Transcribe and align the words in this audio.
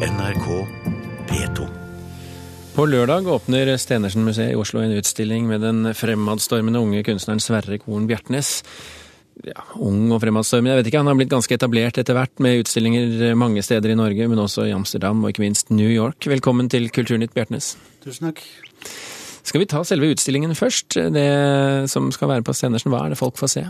NRK 0.00 0.46
P2. 1.28 1.66
På 2.72 2.84
lørdag 2.88 3.26
åpner 3.28 3.68
Stenersen-museet 3.76 4.54
i 4.54 4.56
Oslo 4.56 4.80
en 4.80 4.94
utstilling 4.96 5.44
med 5.44 5.60
den 5.60 5.90
fremadstormende 5.92 6.80
unge 6.80 7.02
kunstneren 7.04 7.42
Sverre 7.44 7.76
Korn 7.82 8.06
Bjertnæs. 8.08 8.62
Ja, 9.44 9.60
ung 9.76 10.06
og 10.08 10.22
fremadstormende, 10.22 10.72
jeg 10.72 10.80
vet 10.80 10.88
ikke, 10.88 11.02
han 11.02 11.12
har 11.12 11.18
blitt 11.20 11.34
ganske 11.34 11.52
etablert 11.52 12.00
etter 12.00 12.16
hvert 12.16 12.40
med 12.40 12.62
utstillinger 12.62 13.36
mange 13.36 13.60
steder 13.60 13.92
i 13.92 13.98
Norge, 14.00 14.30
men 14.32 14.40
også 14.40 14.64
i 14.70 14.72
Amsterdam 14.72 15.20
og 15.20 15.34
ikke 15.34 15.44
minst 15.44 15.68
New 15.68 15.92
York. 15.92 16.24
Velkommen 16.32 16.72
til 16.72 16.88
Kulturnytt, 16.88 17.36
Bjertnæs. 17.36 17.74
Tusen 18.00 18.30
takk. 18.30 18.40
Skal 19.44 19.60
vi 19.60 19.68
ta 19.68 19.84
selve 19.84 20.14
utstillingen 20.14 20.56
først? 20.56 20.96
Det 21.12 21.28
som 21.92 22.08
skal 22.08 22.38
være 22.38 22.48
på 22.48 22.56
Stenersen, 22.56 22.88
hva 22.88 23.04
er 23.04 23.12
det 23.12 23.20
folk 23.20 23.36
får 23.36 23.52
se? 23.58 23.68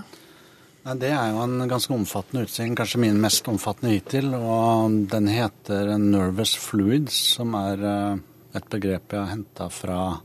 Det 0.80 1.10
er 1.12 1.34
jo 1.34 1.42
en 1.44 1.68
ganske 1.68 1.92
omfattende 1.92 2.46
utstilling, 2.46 2.72
kanskje 2.78 3.02
min 3.02 3.18
mest 3.20 3.48
omfattende 3.52 3.92
hittil. 3.92 4.32
Og 4.34 4.94
den 5.12 5.29
heter 5.29 5.98
'Nervous 5.98 6.56
Fluids', 6.56 7.34
som 7.36 7.54
er 7.54 7.84
eh, 7.84 8.16
et 8.54 8.68
begrep 8.71 9.12
jeg 9.12 9.21
har 9.21 9.29
henta 9.29 9.68
fra 9.68 10.21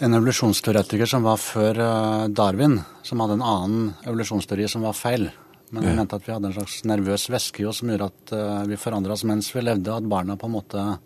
en 0.00 0.14
evolusjonsteoretiker 0.14 1.06
som 1.06 1.22
var 1.22 1.36
før 1.36 1.78
eh, 1.78 2.28
Darwin, 2.28 2.80
som 3.02 3.20
hadde 3.20 3.38
en 3.38 3.42
annen 3.46 3.94
evolusjonsteori 4.04 4.68
som 4.68 4.82
var 4.82 4.92
feil. 4.92 5.30
Men 5.70 5.84
Ja. 5.84 5.94
mente 5.94 6.16
at 6.16 6.26
vi 6.26 6.32
hadde 6.32 6.46
en 6.46 6.52
slags 6.52 6.82
nervøs 6.84 7.28
væske 7.30 7.60
i 7.60 7.66
oss 7.66 7.78
som 7.78 7.88
gjorde 7.88 8.10
at 8.10 8.32
eh, 8.32 8.66
vi 8.66 8.76
forandra 8.76 9.12
oss 9.12 9.22
mens 9.24 9.54
vi 9.54 9.60
levde, 9.60 9.88
og 9.88 9.98
at 10.02 10.08
barna 10.08 10.36
på 10.36 10.46
en 10.46 10.56
måte 10.56 10.98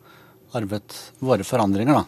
arvet 0.55 1.13
våre 1.21 1.45
forandringer. 1.45 1.93
da. 1.93 2.05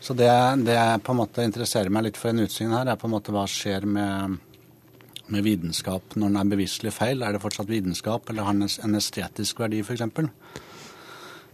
Så 0.00 0.14
det, 0.16 0.28
det 0.64 0.74
jeg 0.74 1.02
på 1.02 1.12
en 1.12 1.18
måte 1.18 1.44
interesserer 1.44 1.90
meg 1.90 2.04
litt 2.04 2.16
for 2.16 2.28
i 2.28 2.34
en 2.34 2.44
utstilling 2.44 2.74
her, 2.74 2.88
er 2.88 2.96
på 2.96 3.06
en 3.06 3.14
måte 3.14 3.32
hva 3.32 3.46
skjer 3.46 3.86
med, 3.86 4.38
med 5.32 5.46
vitenskap 5.46 6.16
når 6.16 6.30
den 6.30 6.40
er 6.40 6.50
beviselig 6.54 6.92
feil. 6.96 7.22
Er 7.22 7.36
det 7.36 7.42
fortsatt 7.42 7.70
vitenskap, 7.70 8.28
eller 8.30 8.46
har 8.46 8.56
den 8.56 8.68
en 8.68 8.98
estetisk 8.98 9.62
verdi, 9.62 9.82
f.eks.? 9.82 10.04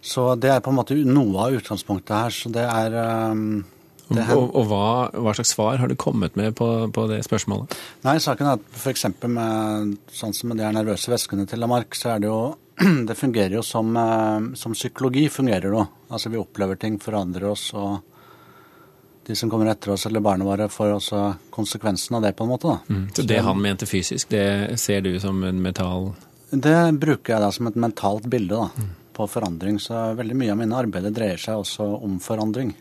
Så 0.02 0.32
det 0.34 0.50
er 0.50 0.64
på 0.64 0.72
en 0.72 0.80
måte 0.80 0.98
noe 1.06 1.46
av 1.46 1.60
utgangspunktet 1.60 2.16
her. 2.16 2.34
Så 2.34 2.50
det 2.52 2.64
er 2.66 2.96
um, 3.30 3.62
det 4.10 4.26
her, 4.26 4.36
Og, 4.36 4.50
og 4.58 4.66
hva, 4.68 4.86
hva 5.14 5.34
slags 5.36 5.54
svar 5.54 5.78
har 5.80 5.88
du 5.88 5.96
kommet 5.96 6.36
med 6.36 6.56
på, 6.58 6.68
på 6.92 7.06
det 7.10 7.22
spørsmålet? 7.26 7.76
Nei, 8.06 8.16
saken 8.22 8.50
er 8.50 8.58
at 8.58 8.80
f.eks. 8.80 9.06
med 9.30 9.96
sånn 10.12 10.34
som 10.36 10.52
med 10.52 10.60
de 10.60 10.72
nervøse 10.74 11.12
væskene 11.12 11.46
til 11.48 11.62
Lamarck, 11.62 11.96
så 11.98 12.16
er 12.16 12.24
det 12.24 12.32
jo 12.32 12.42
Det 13.08 13.14
fungerer 13.14 13.58
jo 13.58 13.62
som, 13.62 13.90
eh, 13.96 14.54
som 14.58 14.72
psykologi 14.74 15.26
fungerer 15.30 15.68
det 15.68 15.76
jo. 15.76 15.84
Altså 16.12 16.32
vi 16.32 16.40
opplever 16.40 16.80
ting, 16.80 16.96
forandrer 17.00 17.50
oss, 17.52 17.68
og 17.78 18.11
de 19.26 19.36
som 19.38 19.50
kommer 19.50 19.70
etter 19.70 19.92
oss, 19.94 20.06
eller 20.06 20.20
barna 20.24 20.44
våre, 20.44 20.68
får 20.72 20.96
også 20.96 21.22
konsekvensen 21.54 22.18
av 22.18 22.26
det, 22.26 22.32
på 22.38 22.44
en 22.46 22.50
måte. 22.50 22.74
da. 22.74 23.00
Så 23.14 23.24
det 23.28 23.38
han 23.46 23.60
mente 23.62 23.86
fysisk, 23.86 24.30
det 24.34 24.80
ser 24.80 25.04
du 25.04 25.14
som 25.22 25.42
en 25.46 25.62
metall... 25.62 26.12
Det 26.50 26.92
bruker 27.00 27.32
jeg 27.32 27.40
da 27.40 27.50
som 27.54 27.70
et 27.70 27.78
mentalt 27.80 28.26
bilde 28.28 28.58
da, 28.58 28.88
på 29.16 29.26
forandring. 29.30 29.78
Så 29.80 30.10
veldig 30.18 30.36
mye 30.36 30.52
av 30.52 30.58
mine 30.60 30.76
arbeider 30.76 31.14
dreier 31.14 31.40
seg 31.40 31.62
også 31.62 31.86
om 32.04 32.18
forandring. 32.20 32.74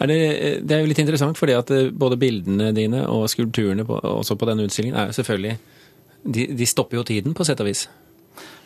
Er 0.00 0.10
det, 0.10 0.18
det 0.66 0.74
er 0.74 0.82
jo 0.82 0.90
litt 0.90 1.02
interessant, 1.02 1.38
fordi 1.38 1.54
at 1.54 1.70
eh, 1.74 1.92
både 1.92 2.18
bildene 2.18 2.72
dine 2.74 3.04
og 3.12 3.28
skulpturene 3.30 3.84
på, 3.86 3.98
også 4.00 4.38
på 4.40 4.48
denne 4.48 4.66
utstillingen 4.66 4.98
er 4.98 5.10
jo 5.10 5.18
selvfølgelig 5.20 5.56
de, 6.26 6.46
de 6.58 6.66
stopper 6.66 6.98
jo 6.98 7.06
tiden, 7.06 7.34
på 7.36 7.46
sett 7.46 7.60
og 7.62 7.68
vis. 7.68 7.86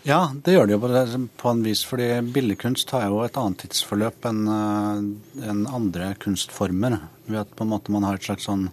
Ja, 0.09 0.31
det 0.33 0.55
gjør 0.55 0.69
det 0.69 0.77
jo 0.79 1.27
på, 1.37 1.51
en 1.51 1.62
vis, 1.65 1.83
fordi 1.84 2.06
billedkunst 2.33 2.93
har 2.97 3.11
jo 3.11 3.19
et 3.20 3.37
annet 3.37 3.67
tidsforløp 3.67 4.29
eh, 4.31 5.03
enn 5.51 5.67
andre 5.69 6.15
kunstformer. 6.23 6.97
Ved 7.27 7.43
at 7.43 7.53
på 7.56 7.67
en 7.67 7.73
måte 7.75 7.93
man 7.93 8.06
har 8.09 8.17
et 8.17 8.25
slags 8.25 8.48
sånn 8.48 8.71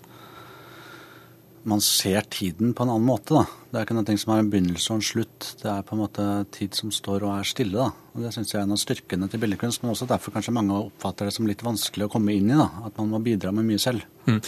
Man 1.68 1.82
ser 1.84 2.24
tiden 2.32 2.72
på 2.72 2.86
en 2.86 2.94
annen 2.94 3.08
måte, 3.08 3.36
da. 3.36 3.44
Det 3.68 3.80
er 3.80 3.84
ikke 3.84 3.96
noe 3.98 4.20
som 4.22 4.32
er 4.32 4.40
en 4.40 4.50
begynnelse 4.52 4.92
og 4.94 5.00
en 5.02 5.04
slutt. 5.04 5.48
Det 5.60 5.68
er 5.68 5.82
på 5.84 5.98
en 5.98 6.00
måte 6.00 6.28
tid 6.56 6.78
som 6.78 6.94
står 6.96 7.26
og 7.28 7.34
er 7.34 7.50
stille, 7.50 7.76
da. 7.76 7.90
Og 8.16 8.24
Det 8.24 8.32
syns 8.34 8.54
jeg 8.54 8.62
er 8.62 8.64
en 8.64 8.76
av 8.78 8.80
styrkene 8.80 9.28
til 9.28 9.42
billedkunst, 9.42 9.84
men 9.84 9.92
også 9.92 10.08
derfor 10.08 10.32
kanskje 10.34 10.54
mange 10.56 10.78
oppfatter 10.78 11.28
det 11.28 11.34
som 11.36 11.50
litt 11.50 11.66
vanskelig 11.66 12.08
å 12.08 12.14
komme 12.14 12.38
inn 12.38 12.54
i, 12.54 12.56
da. 12.56 12.70
At 12.88 12.96
man 13.02 13.12
må 13.12 13.20
bidra 13.26 13.52
med 13.52 13.68
mye 13.68 13.82
selv. 13.84 14.06
Mm. 14.30 14.40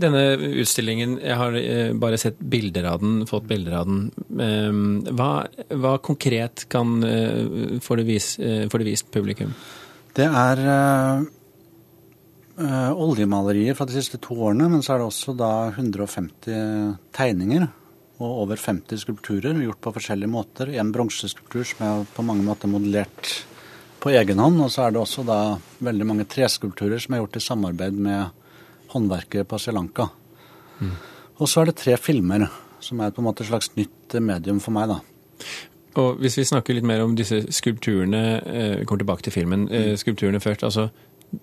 Denne 0.00 0.24
utstillingen, 0.62 1.18
jeg 1.20 1.38
har 1.42 1.58
eh, 1.60 1.92
bare 2.00 2.20
sett 2.20 2.40
bilder 2.40 2.88
av 2.94 3.04
den, 3.04 3.20
fått 3.28 3.46
bilder 3.52 3.78
av 3.82 3.92
den. 3.92 4.08
Eh, 4.48 5.12
Hva, 5.12 5.30
hva 5.84 5.94
konkret 6.00 6.64
kan 6.72 6.96
eh, 7.04 7.78
får 7.84 8.00
du 8.00 8.08
vis, 8.08 8.32
eh, 8.40 8.64
får 8.72 8.80
du 8.80 8.88
vist 8.88 9.12
publikum? 9.12 9.52
Det 10.16 10.26
er 10.28 10.66
oljemalerier 12.52 13.74
fra 13.74 13.86
de 13.88 13.94
siste 13.96 14.18
to 14.20 14.34
årene, 14.36 14.66
men 14.68 14.82
så 14.84 14.94
er 14.94 15.00
det 15.00 15.06
også 15.08 15.32
da 15.38 15.52
150 15.72 16.98
tegninger 17.16 17.64
og 18.22 18.42
over 18.44 18.60
50 18.60 19.00
skulpturer 19.02 19.56
gjort 19.64 19.80
på 19.82 19.92
forskjellige 19.96 20.30
måter. 20.30 20.70
En 20.78 20.92
bronseskulptur 20.94 21.64
som 21.66 21.86
er 21.86 22.04
på 22.14 22.24
mange 22.26 22.44
måter 22.46 22.70
modellert 22.70 23.32
på 24.02 24.12
egen 24.12 24.42
hånd, 24.42 24.60
og 24.62 24.70
så 24.74 24.86
er 24.86 24.94
det 24.94 25.02
også 25.02 25.24
da 25.26 25.38
veldig 25.82 26.06
mange 26.06 26.26
treskulpturer 26.30 27.02
som 27.02 27.14
er 27.14 27.22
gjort 27.22 27.38
i 27.38 27.44
samarbeid 27.44 27.98
med 27.98 28.30
håndverkere 28.92 29.46
på 29.48 29.58
Sri 29.62 29.74
Lanka. 29.74 30.08
Og 31.38 31.48
så 31.48 31.62
er 31.62 31.70
det 31.70 31.78
tre 31.80 31.96
filmer, 32.00 32.48
som 32.82 33.00
er 33.00 33.14
på 33.14 33.22
en 33.22 33.28
måte 33.28 33.44
et 33.44 33.50
slags 33.50 33.70
nytt 33.78 34.18
medium 34.20 34.60
for 34.62 34.74
meg, 34.74 34.90
da. 34.90 35.00
Og 36.02 36.22
hvis 36.22 36.38
vi 36.40 36.48
snakker 36.48 36.74
litt 36.74 36.86
mer 36.88 37.02
om 37.04 37.14
disse 37.16 37.42
skulpturene, 37.52 38.22
eh, 38.42 38.84
kommer 38.84 39.02
tilbake 39.04 39.26
til 39.26 39.34
filmen, 39.34 39.68
eh, 39.70 39.94
skulpturene 39.96 40.40
først, 40.40 40.64
altså 40.64 40.88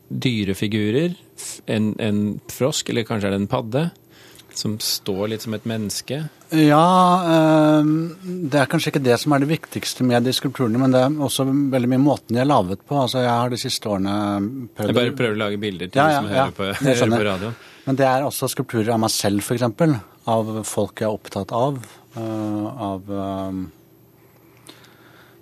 dyrefigurer, 0.09 1.15
en, 1.71 1.93
en 2.03 2.21
frosk, 2.51 2.89
eller 2.91 3.07
kanskje 3.07 3.29
er 3.29 3.35
det 3.35 3.41
en 3.43 3.49
padde, 3.51 3.89
som 4.59 4.73
står 4.81 5.29
litt 5.31 5.43
som 5.45 5.53
et 5.55 5.65
menneske. 5.69 6.17
Ja, 6.51 6.81
eh, 7.29 7.89
det 8.51 8.59
er 8.59 8.67
kanskje 8.71 8.91
ikke 8.91 9.03
det 9.05 9.15
som 9.21 9.31
er 9.35 9.43
det 9.43 9.51
viktigste 9.53 10.03
med 10.07 10.25
de 10.27 10.33
skulpturene, 10.35 10.81
men 10.81 10.91
det 10.95 11.03
er 11.05 11.15
også 11.29 11.45
veldig 11.47 11.91
mye 11.93 12.01
måten 12.03 12.35
de 12.35 12.41
er 12.43 12.49
laget 12.49 12.81
på. 12.89 12.97
Altså, 13.05 13.21
jeg 13.23 13.31
har 13.31 13.53
de 13.53 13.59
siste 13.61 13.87
årene 13.91 14.15
prøvd 14.75 14.89
Jeg 14.91 14.97
bare 14.99 15.15
prøver 15.21 15.37
å 15.37 15.41
lage 15.45 15.61
bilder 15.61 15.91
til 15.93 16.01
Ja, 16.01 16.07
de 16.09 16.13
ja, 16.15 16.19
som 16.19 16.29
ja, 16.33 16.35
hører, 16.43 16.55
på, 16.57 16.69
jeg 16.73 16.97
hører 16.99 17.15
på 17.15 17.27
radioen. 17.29 17.59
Men 17.85 17.99
det 18.01 18.07
er 18.09 18.25
også 18.27 18.49
skulpturer 18.51 18.91
av 18.97 19.03
meg 19.05 19.13
selv, 19.13 19.45
f.eks. 19.45 19.67
Av 20.29 20.49
folk 20.67 21.01
jeg 21.01 21.07
er 21.07 21.15
opptatt 21.15 21.53
av. 21.55 21.79
eh, 22.19 22.65
av 22.89 23.13
eh, 23.23 23.61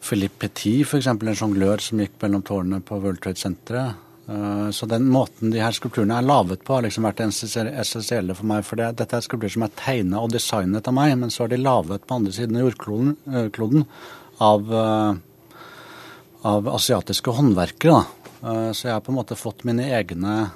Philippe 0.07 0.45
Petit, 0.45 0.83
f.eks. 0.85 1.07
en 1.09 1.35
sjonglør 1.35 1.81
som 1.83 1.99
gikk 2.03 2.19
mellom 2.21 2.43
tårnene 2.47 2.83
på 2.85 2.99
World 3.03 3.23
Trade 3.23 3.41
Center. 3.41 3.95
Eh, 4.27 4.69
Så 4.71 4.85
den 4.85 5.07
måten 5.09 5.51
de 5.51 5.61
her 5.63 5.71
skulpturene 5.71 6.17
er 6.19 6.27
laget 6.27 6.63
på, 6.63 6.75
har 6.75 6.83
liksom 6.83 7.07
vært 7.07 7.23
essensielle 7.23 8.35
for 8.35 8.45
meg. 8.49 8.65
For 8.67 8.79
det, 8.79 8.91
dette 8.99 9.15
er 9.15 9.23
skulpturer 9.23 9.53
som 9.53 9.63
er 9.63 9.75
tegna 9.79 10.21
og 10.21 10.33
designet 10.33 10.87
av 10.87 10.93
meg, 10.97 11.15
men 11.17 11.31
så 11.33 11.45
er 11.45 11.55
de 11.55 11.61
laget 11.61 12.07
på 12.07 12.19
andre 12.19 12.35
siden 12.35 12.59
av 12.59 12.67
jordkloden 12.67 13.85
eh, 13.85 13.95
av, 14.43 14.73
eh, 14.73 15.59
av 16.43 16.67
asiatiske 16.75 17.31
håndverkere. 17.39 18.03
da. 18.03 18.05
Så 18.71 18.85
jeg 18.85 18.93
har 18.93 19.01
på 19.01 19.09
en 19.09 19.17
måte 19.17 19.35
fått 19.35 19.63
mine 19.65 19.81
egne 19.81 20.51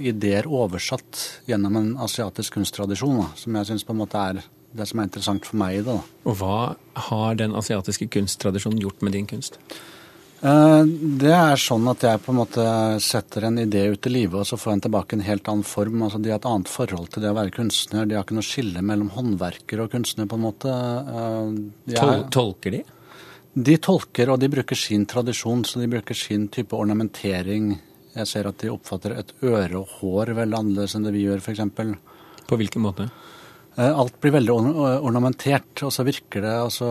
ideer 0.00 0.46
oversatt 0.48 1.42
gjennom 1.46 1.76
en 1.76 1.90
asiatisk 2.00 2.54
kunsttradisjon, 2.56 3.18
da, 3.20 3.26
som 3.36 3.54
jeg 3.54 3.68
syns 3.68 3.84
på 3.84 3.92
en 3.92 4.00
måte 4.00 4.16
er 4.16 4.40
det 4.72 4.86
som 4.88 5.00
er 5.00 5.08
interessant 5.08 5.44
for 5.44 5.60
meg 5.60 5.76
i 5.76 5.84
det. 5.84 5.98
Og 6.24 6.38
hva 6.40 6.74
har 7.08 7.38
den 7.38 7.54
asiatiske 7.56 8.08
kunsttradisjonen 8.16 8.80
gjort 8.80 9.04
med 9.04 9.12
din 9.12 9.28
kunst? 9.28 9.60
Eh, 10.40 10.84
Det 11.18 11.32
er 11.34 11.56
sånn 11.58 11.88
at 11.90 12.04
jeg 12.06 12.20
på 12.22 12.30
en 12.30 12.38
måte 12.38 12.64
setter 13.02 13.48
en 13.48 13.58
idé 13.58 13.88
ut 13.90 14.06
i 14.06 14.12
livet, 14.12 14.38
og 14.38 14.46
så 14.46 14.58
får 14.60 14.76
den 14.76 14.84
tilbake 14.86 15.16
en 15.16 15.24
helt 15.26 15.48
annen 15.50 15.64
form. 15.66 16.02
Altså 16.06 16.20
De 16.22 16.30
har 16.30 16.38
et 16.38 16.46
annet 16.46 16.68
forhold 16.70 17.10
til 17.10 17.22
det 17.24 17.32
å 17.32 17.38
være 17.38 17.54
kunstner. 17.56 18.06
De 18.06 18.14
har 18.14 18.24
ikke 18.24 18.36
noe 18.38 18.46
skille 18.46 18.82
mellom 18.82 19.10
håndverker 19.16 19.82
og 19.82 19.90
kunstner, 19.90 20.28
på 20.30 20.38
en 20.38 20.46
måte. 20.46 20.70
Eh, 20.70 21.92
jeg- 21.92 21.98
Tol 21.98 22.24
tolker 22.30 22.70
de? 22.70 22.84
De 23.60 23.76
tolker, 23.78 24.28
og 24.30 24.38
de 24.38 24.48
bruker 24.48 24.76
sin 24.76 25.06
tradisjon, 25.06 25.64
så 25.64 25.80
de 25.80 25.88
bruker 25.88 26.14
sin 26.14 26.46
type 26.48 26.70
ornamentering. 26.76 27.80
Jeg 28.14 28.26
ser 28.26 28.46
at 28.46 28.58
de 28.58 28.68
oppfatter 28.68 29.18
et 29.18 29.32
øre 29.42 29.74
og 29.80 29.88
hår 30.00 30.26
veldig 30.34 30.54
annerledes 30.58 30.94
enn 30.94 31.02
det 31.04 31.12
vi 31.12 31.24
gjør, 31.24 31.40
f.eks. 31.40 31.96
På 32.46 32.56
hvilken 32.56 32.82
måte? 32.82 33.10
Eh, 33.78 33.98
Alt 33.98 34.16
blir 34.20 34.34
veldig 34.34 34.54
ornamentert, 35.06 35.84
og 35.86 35.92
så 35.94 36.04
virker 36.06 36.42
det, 36.42 36.54
og 36.66 36.72
så 36.74 36.90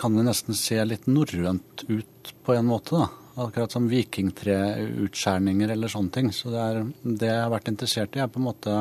kan 0.00 0.16
det 0.16 0.24
nesten 0.30 0.56
se 0.56 0.78
litt 0.88 1.04
norrønt 1.10 1.84
ut 1.90 2.32
på 2.46 2.56
en 2.56 2.68
måte, 2.70 2.96
da. 2.96 3.10
Akkurat 3.36 3.74
som 3.74 3.88
vikingtreutskjærninger 3.90 5.74
eller 5.74 5.92
sånne 5.92 6.14
ting. 6.14 6.30
Så 6.32 6.48
det 6.54 6.62
er 6.62 6.78
det 7.04 7.28
jeg 7.28 7.42
har 7.42 7.52
vært 7.52 7.68
interessert 7.68 8.16
i, 8.16 8.22
er 8.24 8.30
på 8.32 8.40
en 8.40 8.46
måte 8.48 8.76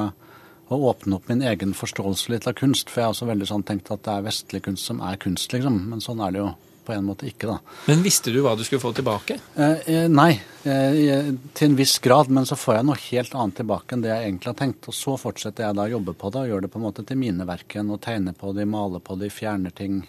å 0.72 0.78
åpne 0.90 1.18
opp 1.18 1.28
min 1.28 1.44
egen 1.44 1.76
forståelse 1.76 2.32
litt 2.32 2.48
av 2.48 2.56
kunst. 2.56 2.88
For 2.88 3.02
jeg 3.02 3.10
har 3.10 3.18
også 3.18 3.28
veldig 3.28 3.50
sånn 3.52 3.66
tenkt 3.68 3.92
at 3.92 4.06
det 4.08 4.14
er 4.14 4.30
vestlig 4.30 4.64
kunst 4.70 4.88
som 4.88 5.04
er 5.04 5.20
kunst, 5.20 5.52
liksom. 5.52 5.82
Men 5.92 6.04
sånn 6.04 6.24
er 6.24 6.32
det 6.32 6.40
jo 6.40 6.54
på 6.86 6.94
en 6.96 7.06
måte 7.08 7.28
ikke, 7.30 7.50
da. 7.50 7.58
Men 7.90 8.04
visste 8.06 8.34
du 8.34 8.42
hva 8.46 8.56
du 8.58 8.64
skulle 8.66 8.84
få 8.84 8.92
tilbake? 8.96 9.38
Eh, 9.56 9.84
eh, 9.92 10.08
nei, 10.12 10.32
eh, 10.64 11.32
til 11.58 11.70
en 11.70 11.78
viss 11.80 11.98
grad, 12.04 12.32
men 12.34 12.48
så 12.48 12.58
får 12.60 12.80
jeg 12.80 12.88
noe 12.90 13.04
helt 13.08 13.36
annet 13.36 13.60
tilbake 13.62 13.96
enn 13.96 14.06
det 14.06 14.12
jeg 14.12 14.28
egentlig 14.28 14.52
har 14.52 14.60
tenkt. 14.62 14.90
Og 14.92 14.98
så 14.98 15.16
fortsetter 15.22 15.68
jeg 15.68 15.78
da 15.78 15.88
å 15.88 15.94
jobbe 15.96 16.16
på 16.18 16.32
det 16.34 16.44
og 16.44 16.52
gjør 16.54 16.66
det 16.66 16.72
på 16.74 16.82
en 16.82 16.88
måte 16.88 17.06
til 17.08 17.22
mine 17.22 17.48
verk 17.50 17.76
igjen. 17.76 17.94
Og 17.96 18.02
tegner 18.06 18.38
på 18.38 18.54
det, 18.58 18.68
maler 18.70 19.04
på 19.04 19.18
det, 19.22 19.32
fjerner 19.34 19.76
ting. 19.76 20.04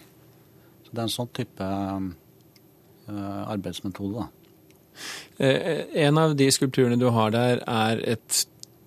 Så 0.87 0.93
det 0.93 1.00
er 1.00 1.06
en 1.06 1.17
sånn 1.17 1.32
type 1.37 1.70
eh, 1.70 3.43
arbeidsmetode, 3.46 4.25
da. 4.25 4.29
Eh, 5.38 5.87
en 6.06 6.19
av 6.20 6.37
de 6.37 6.50
skulpturene 6.52 6.96
du 7.00 7.08
har 7.12 7.32
der, 7.34 7.64
er 7.69 8.05
et 8.17 8.44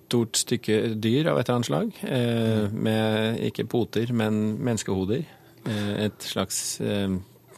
stort 0.10 0.40
stykke 0.42 0.96
dyr 0.98 1.30
av 1.30 1.40
et 1.40 1.50
eller 1.50 1.60
annet 1.60 1.70
slag. 1.70 2.00
Eh, 2.02 2.64
med 2.74 3.44
ikke 3.50 3.68
poter, 3.70 4.14
men 4.14 4.58
menneskehoder. 4.58 5.26
Eh, 5.70 5.92
et 6.08 6.26
slags 6.26 6.80
eh, 6.82 7.12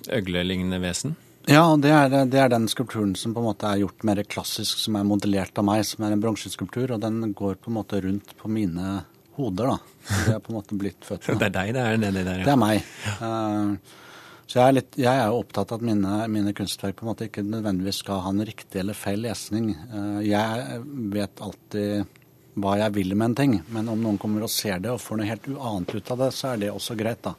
øglelignende 0.09 0.81
vesen. 0.81 1.15
Ja, 1.49 1.63
det 1.81 1.89
er, 1.89 2.11
det 2.29 2.37
er, 2.37 2.51
den 2.53 2.67
skulpturen 2.69 3.15
som 3.17 3.33
på 3.33 3.41
en 3.41 3.47
måte 3.49 3.65
er 3.65 3.81
gjort 3.81 4.03
mer 4.05 4.21
klassisk, 4.29 4.77
som 4.77 4.97
er 4.99 5.07
modellert 5.07 5.57
av 5.57 5.65
meg, 5.65 5.81
som 5.89 6.05
er 6.05 6.13
en 6.13 6.21
bronseskulptur. 6.21 6.93
Og 6.93 7.01
den 7.01 7.33
går 7.37 7.57
på 7.57 7.71
en 7.71 7.79
måte 7.79 8.01
rundt 8.03 8.35
på 8.37 8.51
mine 8.51 8.99
hoder, 9.39 9.73
da. 9.73 9.79
Det 10.11 10.35
er 10.35 10.43
på 10.43 10.53
en 10.53 10.59
måte 10.59 10.77
blitt 10.77 11.07
født 11.07 11.27
med. 11.31 11.39
det 11.41 11.49
er 11.49 11.57
deg 11.57 11.73
det 11.77 11.87
er 11.87 11.99
nedi 12.03 12.23
der, 12.27 12.43
ja. 12.43 12.45
Det 12.45 12.53
er 12.53 12.61
meg. 12.61 12.85
Uh, 13.21 13.97
så 14.45 14.59
jeg 14.59 14.65
er, 14.67 14.75
litt, 14.75 14.97
jeg 14.99 15.23
er, 15.23 15.33
opptatt 15.33 15.71
av 15.71 15.79
at 15.79 15.87
mine, 15.87 16.15
mine, 16.29 16.53
kunstverk 16.55 16.97
på 16.99 17.05
en 17.05 17.11
måte 17.13 17.29
ikke 17.29 17.45
nødvendigvis 17.47 18.01
skal 18.03 18.25
ha 18.25 18.33
en 18.35 18.45
riktig 18.45 18.81
eller 18.83 18.97
feil 18.97 19.23
lesning. 19.25 19.71
Uh, 19.93 20.19
jeg 20.25 20.81
vet 21.15 21.45
alltid 21.47 22.19
hva 22.61 22.75
jeg 22.81 22.93
vil 22.99 23.15
med 23.15 23.31
en 23.31 23.37
ting, 23.39 23.57
men 23.71 23.89
om 23.89 24.01
noen 24.03 24.19
kommer 24.21 24.43
og 24.45 24.51
ser 24.51 24.81
det 24.83 24.91
og 24.91 24.99
får 25.01 25.21
noe 25.21 25.29
helt 25.29 25.47
annet 25.55 25.95
ut 25.95 26.13
av 26.13 26.25
det, 26.25 26.31
så 26.35 26.51
er 26.51 26.61
det 26.65 26.73
også 26.73 26.99
greit, 26.99 27.23
da. 27.23 27.33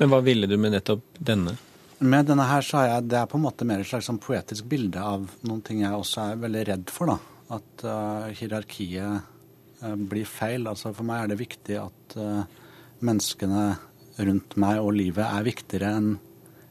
Men 0.00 0.10
hva 0.10 0.22
ville 0.24 0.48
du 0.48 0.56
med 0.56 0.72
nettopp 0.72 1.04
denne? 1.20 1.52
Med 1.98 2.26
denne 2.28 2.44
her 2.44 2.64
så 2.64 2.82
er 2.82 2.90
jeg, 2.90 3.06
det 3.08 3.16
er 3.22 3.28
på 3.30 3.38
en 3.38 3.46
måte 3.46 3.64
mer 3.68 3.80
et 3.80 3.88
slags 3.88 4.08
sånn 4.10 4.20
poetisk 4.20 4.66
bilde 4.68 5.00
av 5.00 5.30
noen 5.48 5.62
ting 5.64 5.80
jeg 5.80 5.96
også 5.96 6.26
er 6.26 6.42
veldig 6.42 6.64
redd 6.68 6.92
for. 6.92 7.08
da. 7.08 7.16
At 7.56 7.84
uh, 7.88 8.26
hierarkiet 8.36 9.22
uh, 9.80 9.94
blir 9.96 10.28
feil. 10.28 10.66
Altså 10.68 10.92
For 10.92 11.08
meg 11.08 11.22
er 11.22 11.32
det 11.32 11.38
viktig 11.40 11.78
at 11.80 12.16
uh, 12.20 12.42
menneskene 13.06 13.64
rundt 14.26 14.56
meg 14.60 14.80
og 14.82 14.92
livet 14.96 15.24
er 15.24 15.46
viktigere 15.46 15.94
enn 15.96 16.10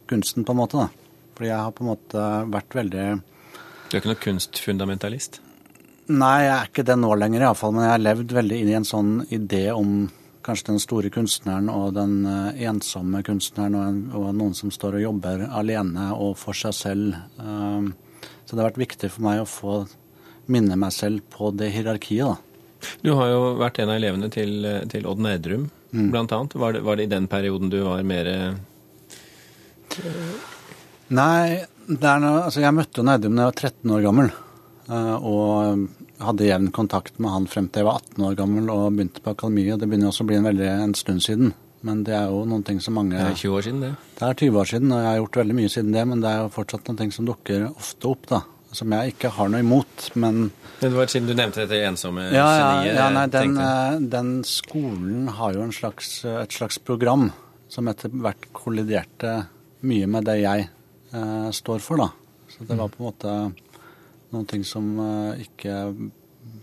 kunsten, 0.10 0.46
på 0.46 0.54
en 0.54 0.62
måte. 0.62 0.84
da. 0.84 1.24
Fordi 1.36 1.50
jeg 1.50 1.64
har 1.64 1.74
på 1.74 1.86
en 1.86 1.90
måte 1.90 2.28
vært 2.54 2.78
veldig 2.78 3.08
Du 3.16 3.96
er 3.96 4.00
ikke 4.00 4.12
noen 4.12 4.24
kunstfundamentalist? 4.28 5.42
Nei, 6.14 6.36
jeg 6.46 6.54
er 6.54 6.70
ikke 6.70 6.86
det 6.86 7.00
nå 7.02 7.10
lenger 7.18 7.48
iallfall. 7.48 7.74
Men 7.74 7.88
jeg 7.88 7.96
har 7.96 8.06
levd 8.06 8.38
veldig 8.38 8.62
inn 8.62 8.70
i 8.70 8.78
en 8.78 8.86
sånn 8.86 9.12
idé 9.34 9.66
om 9.74 10.06
kanskje 10.46 10.72
den 10.72 10.82
store 10.82 11.12
kunstneren 11.14 11.70
og 11.74 11.94
den 11.98 12.20
eh, 12.30 12.64
ensomme 12.70 13.22
kunstneren, 13.26 13.76
og, 13.78 13.86
en, 13.90 14.02
og, 14.16 14.28
noen 14.38 14.56
som 14.58 14.72
står 14.74 15.00
og 15.00 15.06
jobber 15.08 15.46
alene 15.50 16.12
og 16.14 16.36
for 16.40 16.58
seg 16.58 16.76
selv. 16.78 17.16
Um, 17.40 17.94
så 18.46 18.54
det 18.54 18.62
har 18.62 18.70
vært 18.70 18.84
viktig 18.84 19.12
for 19.14 19.26
meg 19.26 19.42
å 19.42 19.50
få 19.50 19.80
minne 20.54 20.78
meg 20.78 20.94
selv 20.94 21.26
på 21.34 21.50
det 21.58 21.72
hierarkiet. 21.74 22.30
da. 22.30 22.92
Du 23.02 23.16
har 23.18 23.32
jo 23.32 23.42
vært 23.58 23.82
en 23.82 23.90
av 23.90 23.98
elevene 23.98 24.30
til, 24.34 24.68
til 24.92 25.08
Odd 25.10 25.24
Nerdrum, 25.26 25.70
mm. 25.90 26.10
blant 26.14 26.36
annet. 26.38 26.58
Var 26.62 26.78
det, 26.78 26.86
var 26.86 27.00
det, 27.00 27.08
i 27.08 27.14
den 27.16 27.30
perioden 27.32 27.74
du 27.74 27.80
var 27.88 28.06
mer. 28.06 28.30
Nei, 31.10 31.66
noe, 31.90 32.36
altså 32.46 32.62
jeg 32.62 32.78
møtte 32.78 33.06
Nerdrum 33.06 33.38
da 33.38 33.48
jeg 33.48 33.54
var 33.54 33.62
13 33.72 33.96
år 33.98 34.06
gammel. 34.06 34.34
Uh, 34.86 35.16
og 35.18 36.05
hadde 36.24 36.48
jevn 36.48 36.72
kontakt 36.76 37.20
med 37.20 37.34
han 37.34 37.46
frem 37.50 37.68
til 37.70 37.84
jeg 37.84 37.90
var 37.90 38.02
18 38.02 38.26
år 38.30 38.40
gammel 38.40 38.72
og 38.72 38.96
begynte 38.96 39.24
på 39.24 39.34
akademiet. 39.36 39.80
Det 39.82 39.90
begynner 39.90 40.12
også 40.12 40.26
å 40.26 40.30
bli 40.30 40.40
en, 40.40 40.48
veldig, 40.48 40.68
en 40.86 40.98
stund 40.98 41.24
siden. 41.26 41.54
Men 41.86 42.02
det 42.08 42.16
er 42.18 42.32
jo 42.34 42.42
noen 42.50 42.64
ting 42.66 42.80
som 42.82 42.96
mange 42.98 43.14
Det 43.14 43.36
er 43.36 43.40
20 43.44 43.56
år 43.58 43.66
siden, 43.68 43.82
det. 43.84 43.92
Det 44.18 44.28
er 44.28 44.38
20 44.42 44.60
år 44.62 44.70
siden, 44.72 44.94
og 44.96 45.02
jeg 45.04 45.10
har 45.12 45.18
gjort 45.20 45.40
veldig 45.42 45.56
mye 45.60 45.72
siden 45.72 45.94
det. 45.94 46.04
Men 46.10 46.24
det 46.24 46.32
er 46.32 46.44
jo 46.44 46.52
fortsatt 46.56 46.90
noen 46.90 47.02
ting 47.02 47.14
som 47.14 47.28
dukker 47.30 47.68
ofte 47.70 48.10
opp, 48.10 48.30
da. 48.32 48.42
Som 48.76 48.92
jeg 48.92 49.14
ikke 49.14 49.32
har 49.32 49.52
noe 49.52 49.62
imot, 49.64 50.10
men 50.20 50.50
Det 50.82 50.90
var 50.92 51.08
siden 51.12 51.30
du 51.30 51.36
nevnte 51.38 51.62
dette 51.64 51.78
ensomme 51.88 52.26
ja, 52.28 52.44
ja, 52.44 52.66
geniet. 52.82 52.98
Ja, 52.98 53.06
nei, 53.14 53.26
den, 53.32 53.54
eh, 53.64 54.00
den, 54.12 54.32
skolen 54.44 55.30
har 55.38 55.56
jo 55.56 55.70
slags, 55.72 56.18
et 56.28 56.52
slags 56.52 56.82
program 56.84 57.30
som 57.72 57.88
etter 57.88 58.12
hvert 58.12 58.50
kolliderte 58.56 59.38
mye 59.88 60.10
med 60.12 60.28
det 60.28 60.40
jeg 60.42 60.68
eh, 60.68 61.50
står 61.56 61.86
for, 61.86 62.04
da. 62.04 62.10
Så 62.52 62.68
det 62.68 62.76
var 62.80 62.92
på 62.92 63.00
en 63.00 63.08
måte 63.08 63.38
noen 64.36 64.50
ting 64.50 64.66
som 64.68 64.92
eh, 65.02 65.46
ikke 65.48 65.80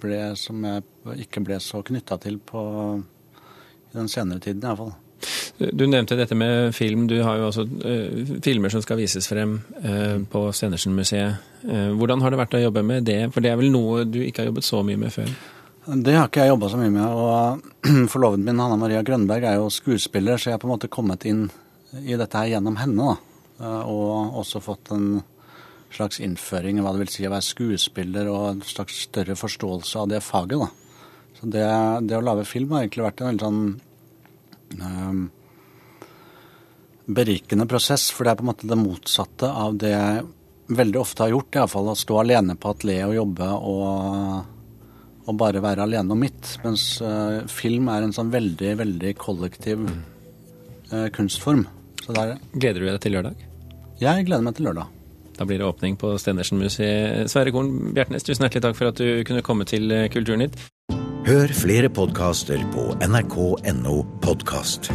ble, 0.02 0.20
som 0.38 0.62
jeg 0.66 0.84
ikke 1.26 1.42
ble 1.46 1.58
så 1.62 1.82
knytta 1.84 2.18
til 2.22 2.38
på 2.38 2.62
i 3.92 3.96
den 3.96 4.08
senere 4.08 4.40
tiden, 4.40 4.64
iallfall. 4.64 4.94
Du 5.58 5.84
nevnte 5.86 6.16
dette 6.18 6.34
med 6.34 6.74
film. 6.74 7.06
Du 7.06 7.20
har 7.22 7.38
jo 7.38 7.48
også 7.50 7.62
uh, 7.62 8.30
filmer 8.42 8.72
som 8.72 8.82
skal 8.82 8.98
vises 8.98 9.28
frem 9.30 9.58
uh, 9.84 10.18
på 10.30 10.44
Stenersen-museet. 10.56 11.42
Uh, 11.62 11.92
hvordan 11.98 12.22
har 12.24 12.32
det 12.32 12.40
vært 12.40 12.56
å 12.58 12.62
jobbe 12.64 12.82
med 12.86 13.06
det? 13.06 13.20
For 13.34 13.44
det 13.44 13.52
er 13.52 13.60
vel 13.60 13.70
noe 13.74 14.02
du 14.08 14.22
ikke 14.24 14.42
har 14.42 14.50
jobbet 14.50 14.66
så 14.66 14.82
mye 14.86 14.98
med 14.98 15.14
før? 15.14 15.30
Det 15.82 16.14
har 16.16 16.30
ikke 16.30 16.46
jeg 16.46 16.54
jobba 16.54 16.70
så 16.72 16.80
mye 16.80 16.94
med. 16.94 17.04
Og 17.06 18.08
forloven 18.14 18.46
min, 18.46 18.62
Hanna 18.62 18.78
Maria 18.80 19.04
Grønberg, 19.06 19.46
er 19.46 19.60
jo 19.60 19.70
skuespiller, 19.70 20.40
så 20.40 20.50
jeg 20.50 20.58
har 20.58 20.62
på 20.62 20.70
en 20.70 20.74
måte 20.74 20.90
kommet 20.90 21.26
inn 21.30 21.44
i 22.00 22.16
dette 22.18 22.38
her 22.38 22.56
gjennom 22.56 22.80
henne. 22.80 23.12
da. 23.12 23.76
Og 23.86 24.40
også 24.40 24.62
fått 24.64 24.90
en 24.96 25.20
slags 25.96 26.20
innføring 26.22 26.78
i 26.78 26.84
hva 26.84 26.92
det 26.94 27.04
vil 27.04 27.12
si 27.12 27.26
å 27.28 27.32
være 27.32 27.46
skuespiller, 27.46 28.30
og 28.32 28.48
en 28.50 28.64
slags 28.66 29.04
større 29.08 29.36
forståelse 29.38 30.02
av 30.02 30.10
det 30.12 30.22
faget. 30.24 30.58
da. 30.62 30.68
Så 31.38 31.48
det, 31.50 31.64
det 32.08 32.18
å 32.18 32.24
lage 32.24 32.48
film 32.48 32.74
har 32.74 32.84
egentlig 32.84 33.06
vært 33.06 33.22
en 33.22 33.30
veldig 33.32 33.46
sånn 33.46 33.62
um, 34.82 35.24
berikende 37.06 37.66
prosess, 37.70 38.10
for 38.14 38.24
det 38.24 38.32
er 38.32 38.40
på 38.40 38.46
en 38.46 38.50
måte 38.52 38.70
det 38.70 38.78
motsatte 38.78 39.50
av 39.50 39.76
det 39.80 39.92
jeg 39.92 40.22
veldig 40.72 41.00
ofte 41.00 41.24
har 41.24 41.34
gjort. 41.34 41.58
Iallfall 41.58 41.92
å 41.92 41.98
stå 41.98 42.20
alene 42.22 42.56
på 42.56 42.72
atelieret 42.72 43.10
og 43.10 43.18
jobbe 43.18 43.50
og, 43.58 44.56
og, 45.26 45.34
bare 45.42 45.64
være 45.64 45.88
alene 45.88 46.14
om 46.14 46.22
mitt. 46.28 46.54
Mens 46.64 46.86
uh, 47.04 47.42
film 47.50 47.90
er 47.92 48.06
en 48.06 48.16
sånn 48.16 48.32
veldig, 48.32 48.72
veldig 48.84 49.14
kollektiv 49.20 49.84
uh, 49.84 51.08
kunstform. 51.14 51.66
Gleder 52.06 52.80
du 52.80 52.88
deg 52.88 52.98
til 53.02 53.18
lørdag? 53.18 53.46
Jeg 54.02 54.26
gleder 54.26 54.46
meg 54.46 54.58
til 54.58 54.70
lørdag. 54.70 55.01
Da 55.42 55.46
blir 55.46 55.58
det 55.58 55.66
åpning 55.66 55.96
på 55.98 56.12
Stenersen-museet. 56.22 57.30
Sverre 57.30 57.50
Korn 57.50 57.90
Bjertnæs, 57.96 58.22
tusen 58.22 58.44
hjertelig 58.46 58.62
takk 58.62 58.76
for 58.78 58.92
at 58.92 59.00
du 59.02 59.24
kunne 59.26 59.42
komme 59.42 59.66
til 59.66 59.90
eh, 59.90 60.06
Kulturnytt. 60.14 60.54
Hør 61.26 61.50
flere 61.58 61.90
podkaster 61.90 62.62
på 62.70 62.92
nrk.no 63.02 63.96
podkast. 64.22 64.92